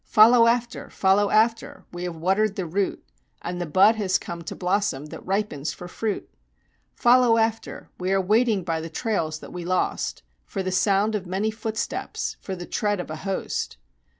[0.07, 1.85] Follow after follow after!
[1.91, 3.05] We have watered the root
[3.43, 6.27] And the bud has come to blossom that ripens for fruit!
[6.95, 11.27] Follow after we are waiting by the trails that we lost For the sound of
[11.27, 13.77] many footsteps, for the tread of a host.